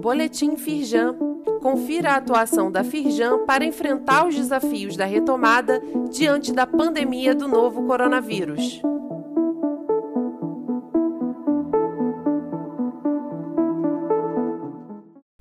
[0.00, 1.16] Boletim Firjan.
[1.62, 5.80] Confira a atuação da Firjan para enfrentar os desafios da retomada
[6.10, 8.82] diante da pandemia do novo coronavírus.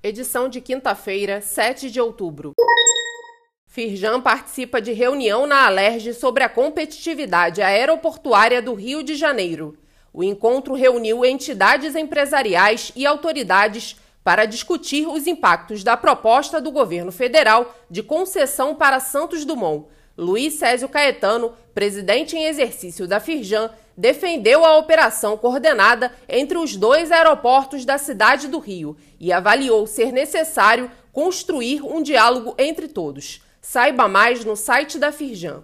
[0.02, 2.54] Edição de quinta-feira, 7 de outubro.
[3.68, 9.78] Firjan participa de reunião na Alerj sobre a competitividade aeroportuária do Rio de Janeiro.
[10.14, 17.12] O encontro reuniu entidades empresariais e autoridades para discutir os impactos da proposta do governo
[17.12, 19.88] federal de concessão para Santos Dumont.
[20.16, 27.12] Luiz Césio Caetano, presidente em exercício da Firjan, defendeu a operação coordenada entre os dois
[27.12, 33.42] aeroportos da cidade do Rio e avaliou ser necessário construir um diálogo entre todos.
[33.60, 35.64] Saiba mais no site da Firjan.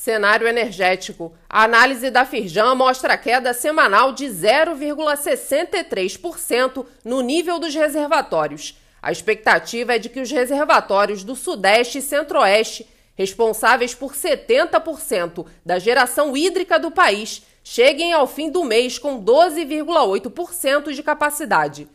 [0.00, 1.32] Cenário energético.
[1.46, 8.80] A análise da Firjan mostra queda semanal de 0,63% no nível dos reservatórios.
[9.02, 15.78] A expectativa é de que os reservatórios do Sudeste e Centro-Oeste, responsáveis por 70% da
[15.78, 21.86] geração hídrica do país, cheguem ao fim do mês com 12,8% de capacidade.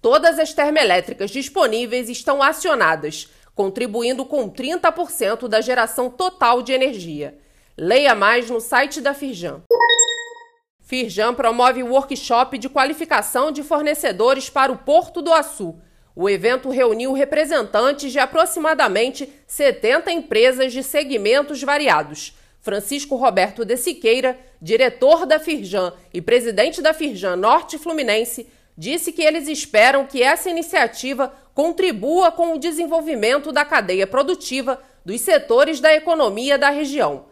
[0.00, 7.40] Todas as termoelétricas disponíveis estão acionadas, contribuindo com 30% da geração total de energia.
[7.76, 9.62] Leia mais no site da Firjan.
[10.78, 15.76] Firjan promove workshop de qualificação de fornecedores para o Porto do Açu.
[16.14, 22.36] O evento reuniu representantes de aproximadamente 70 empresas de segmentos variados.
[22.60, 29.22] Francisco Roberto de Siqueira, diretor da Firjan e presidente da Firjan Norte Fluminense, disse que
[29.22, 35.94] eles esperam que essa iniciativa contribua com o desenvolvimento da cadeia produtiva dos setores da
[35.94, 37.31] economia da região.